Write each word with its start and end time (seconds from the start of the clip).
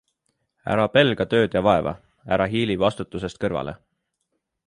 Ära 0.75 0.85
pelga 0.93 1.27
tööd 1.33 1.57
ja 1.57 1.61
vaeva, 1.67 1.93
ära 2.37 2.49
hiili 2.55 2.79
vastutusest 2.87 3.41
kõrvale. 3.45 3.77